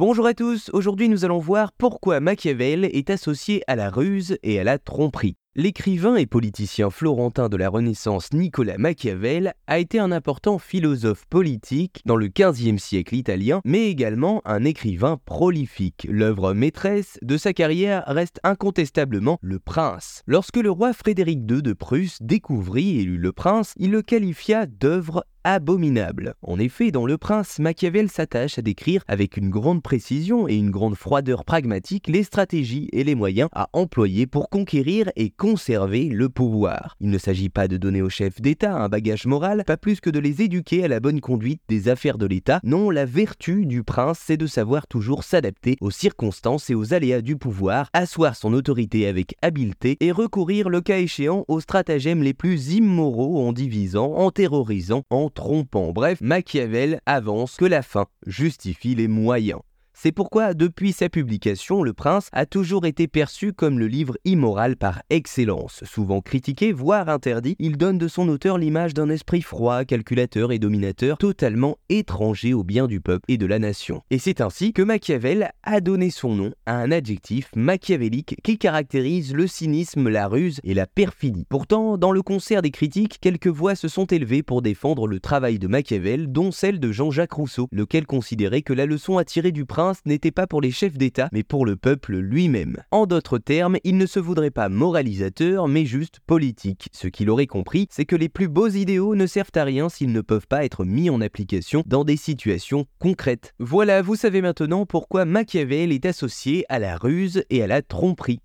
Bonjour 0.00 0.24
à 0.24 0.32
tous, 0.32 0.70
aujourd'hui 0.72 1.10
nous 1.10 1.26
allons 1.26 1.40
voir 1.40 1.72
pourquoi 1.72 2.20
Machiavel 2.20 2.86
est 2.86 3.10
associé 3.10 3.62
à 3.66 3.76
la 3.76 3.90
ruse 3.90 4.38
et 4.42 4.58
à 4.58 4.64
la 4.64 4.78
tromperie. 4.78 5.36
L'écrivain 5.56 6.14
et 6.14 6.24
politicien 6.24 6.90
florentin 6.90 7.48
de 7.48 7.56
la 7.58 7.68
Renaissance 7.68 8.32
Nicolas 8.32 8.78
Machiavel 8.78 9.52
a 9.66 9.78
été 9.78 9.98
un 9.98 10.12
important 10.12 10.58
philosophe 10.58 11.26
politique 11.28 12.00
dans 12.06 12.14
le 12.14 12.28
XVe 12.28 12.78
siècle 12.78 13.16
italien, 13.16 13.60
mais 13.64 13.90
également 13.90 14.40
un 14.44 14.64
écrivain 14.64 15.18
prolifique. 15.26 16.06
L'œuvre 16.08 16.54
maîtresse 16.54 17.18
de 17.20 17.36
sa 17.36 17.52
carrière 17.52 18.04
reste 18.06 18.38
incontestablement 18.44 19.38
Le 19.42 19.58
Prince. 19.58 20.22
Lorsque 20.26 20.56
le 20.56 20.70
roi 20.70 20.92
Frédéric 20.92 21.40
II 21.50 21.62
de 21.62 21.72
Prusse 21.72 22.18
découvrit 22.22 23.00
et 23.00 23.02
lut 23.02 23.18
Le 23.18 23.32
Prince, 23.32 23.74
il 23.76 23.90
le 23.90 24.02
qualifia 24.02 24.66
d'œuvre 24.66 25.26
abominable. 25.44 26.34
En 26.42 26.58
effet, 26.58 26.90
dans 26.90 27.06
Le 27.06 27.18
Prince, 27.18 27.58
Machiavel 27.58 28.10
s'attache 28.10 28.58
à 28.58 28.62
décrire 28.62 29.02
avec 29.08 29.36
une 29.36 29.50
grande 29.50 29.82
précision 29.82 30.48
et 30.48 30.56
une 30.56 30.70
grande 30.70 30.96
froideur 30.96 31.44
pragmatique 31.44 32.08
les 32.08 32.22
stratégies 32.22 32.88
et 32.92 33.04
les 33.04 33.14
moyens 33.14 33.48
à 33.52 33.68
employer 33.72 34.26
pour 34.26 34.50
conquérir 34.50 35.10
et 35.16 35.30
conserver 35.30 36.08
le 36.08 36.28
pouvoir. 36.28 36.96
Il 37.00 37.10
ne 37.10 37.18
s'agit 37.18 37.48
pas 37.48 37.68
de 37.68 37.76
donner 37.76 38.02
aux 38.02 38.10
chefs 38.10 38.40
d'État 38.40 38.74
un 38.74 38.88
bagage 38.88 39.26
moral, 39.26 39.64
pas 39.66 39.76
plus 39.76 40.00
que 40.00 40.10
de 40.10 40.18
les 40.18 40.42
éduquer 40.42 40.84
à 40.84 40.88
la 40.88 41.00
bonne 41.00 41.20
conduite 41.20 41.62
des 41.68 41.88
affaires 41.88 42.18
de 42.18 42.26
l'État. 42.26 42.60
Non, 42.62 42.90
la 42.90 43.06
vertu 43.06 43.66
du 43.66 43.82
prince, 43.82 44.20
c'est 44.24 44.36
de 44.36 44.46
savoir 44.46 44.86
toujours 44.86 45.24
s'adapter 45.24 45.76
aux 45.80 45.90
circonstances 45.90 46.70
et 46.70 46.74
aux 46.74 46.92
aléas 46.92 47.22
du 47.22 47.36
pouvoir, 47.36 47.88
asseoir 47.92 48.36
son 48.36 48.52
autorité 48.52 49.06
avec 49.06 49.34
habileté 49.42 49.96
et 50.00 50.12
recourir 50.12 50.68
le 50.68 50.80
cas 50.80 50.98
échéant 50.98 51.44
aux 51.48 51.60
stratagèmes 51.60 52.22
les 52.22 52.34
plus 52.34 52.74
immoraux 52.74 53.46
en 53.46 53.52
divisant, 53.52 54.12
en 54.14 54.30
terrorisant, 54.30 55.02
en 55.10 55.29
trompant. 55.30 55.92
Bref, 55.92 56.20
Machiavel 56.20 57.00
avance 57.06 57.56
que 57.56 57.64
la 57.64 57.82
fin 57.82 58.06
justifie 58.26 58.94
les 58.94 59.08
moyens. 59.08 59.60
C'est 60.02 60.12
pourquoi, 60.12 60.54
depuis 60.54 60.92
sa 60.92 61.10
publication, 61.10 61.82
Le 61.82 61.92
Prince 61.92 62.30
a 62.32 62.46
toujours 62.46 62.86
été 62.86 63.06
perçu 63.06 63.52
comme 63.52 63.78
le 63.78 63.86
livre 63.86 64.16
immoral 64.24 64.78
par 64.78 65.02
excellence. 65.10 65.84
Souvent 65.84 66.22
critiqué, 66.22 66.72
voire 66.72 67.10
interdit, 67.10 67.54
il 67.58 67.76
donne 67.76 67.98
de 67.98 68.08
son 68.08 68.26
auteur 68.30 68.56
l'image 68.56 68.94
d'un 68.94 69.10
esprit 69.10 69.42
froid, 69.42 69.84
calculateur 69.84 70.52
et 70.52 70.58
dominateur, 70.58 71.18
totalement 71.18 71.76
étranger 71.90 72.54
au 72.54 72.64
bien 72.64 72.86
du 72.86 73.02
peuple 73.02 73.26
et 73.28 73.36
de 73.36 73.44
la 73.44 73.58
nation. 73.58 74.00
Et 74.08 74.18
c'est 74.18 74.40
ainsi 74.40 74.72
que 74.72 74.80
Machiavel 74.80 75.50
a 75.64 75.82
donné 75.82 76.08
son 76.08 76.34
nom 76.34 76.52
à 76.64 76.76
un 76.76 76.90
adjectif 76.92 77.50
machiavélique 77.54 78.36
qui 78.42 78.56
caractérise 78.56 79.34
le 79.34 79.46
cynisme, 79.46 80.08
la 80.08 80.28
ruse 80.28 80.60
et 80.64 80.72
la 80.72 80.86
perfidie. 80.86 81.44
Pourtant, 81.50 81.98
dans 81.98 82.12
le 82.12 82.22
concert 82.22 82.62
des 82.62 82.70
critiques, 82.70 83.18
quelques 83.20 83.48
voix 83.48 83.74
se 83.74 83.88
sont 83.88 84.06
élevées 84.06 84.42
pour 84.42 84.62
défendre 84.62 85.06
le 85.06 85.20
travail 85.20 85.58
de 85.58 85.66
Machiavel, 85.68 86.32
dont 86.32 86.52
celle 86.52 86.80
de 86.80 86.90
Jean-Jacques 86.90 87.34
Rousseau, 87.34 87.68
lequel 87.70 88.06
considérait 88.06 88.62
que 88.62 88.72
la 88.72 88.86
leçon 88.86 89.18
à 89.18 89.26
tirer 89.26 89.52
du 89.52 89.66
prince 89.66 89.89
n'était 90.06 90.30
pas 90.30 90.46
pour 90.46 90.60
les 90.60 90.70
chefs 90.70 90.96
d'État, 90.96 91.28
mais 91.32 91.42
pour 91.42 91.66
le 91.66 91.76
peuple 91.76 92.16
lui-même. 92.16 92.76
En 92.90 93.06
d'autres 93.06 93.38
termes, 93.38 93.78
il 93.84 93.96
ne 93.96 94.06
se 94.06 94.20
voudrait 94.20 94.50
pas 94.50 94.68
moralisateur, 94.68 95.68
mais 95.68 95.84
juste 95.84 96.20
politique. 96.26 96.88
Ce 96.92 97.08
qu'il 97.08 97.30
aurait 97.30 97.46
compris, 97.46 97.86
c'est 97.90 98.04
que 98.04 98.16
les 98.16 98.28
plus 98.28 98.48
beaux 98.48 98.68
idéaux 98.68 99.14
ne 99.14 99.26
servent 99.26 99.50
à 99.54 99.64
rien 99.64 99.88
s'ils 99.88 100.12
ne 100.12 100.20
peuvent 100.20 100.46
pas 100.46 100.64
être 100.64 100.84
mis 100.84 101.10
en 101.10 101.20
application 101.20 101.82
dans 101.86 102.04
des 102.04 102.16
situations 102.16 102.86
concrètes. 102.98 103.54
Voilà, 103.58 104.02
vous 104.02 104.16
savez 104.16 104.40
maintenant 104.40 104.86
pourquoi 104.86 105.24
Machiavel 105.24 105.92
est 105.92 106.06
associé 106.06 106.64
à 106.68 106.78
la 106.78 106.96
ruse 106.96 107.44
et 107.50 107.62
à 107.62 107.66
la 107.66 107.82
tromperie. 107.82 108.40